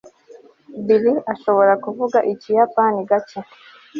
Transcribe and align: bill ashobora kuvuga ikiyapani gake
bill 0.85 1.05
ashobora 1.33 1.73
kuvuga 1.83 2.17
ikiyapani 2.31 2.99
gake 3.09 3.39